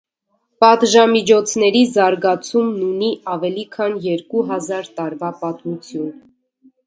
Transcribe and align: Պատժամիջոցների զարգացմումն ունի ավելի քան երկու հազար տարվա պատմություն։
Պատժամիջոցների 0.63 1.81
զարգացմումն 1.97 2.79
ունի 2.87 3.11
ավելի 3.35 3.67
քան 3.75 3.95
երկու 4.07 4.43
հազար 4.53 4.89
տարվա 5.01 5.33
պատմություն։ 5.43 6.11